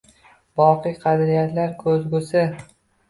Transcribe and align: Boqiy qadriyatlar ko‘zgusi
Boqiy 0.61 0.95
qadriyatlar 1.03 1.77
ko‘zgusi 1.85 2.43